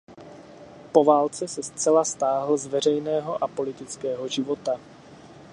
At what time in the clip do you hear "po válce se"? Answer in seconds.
0.91-1.63